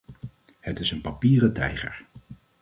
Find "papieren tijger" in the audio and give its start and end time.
1.01-2.05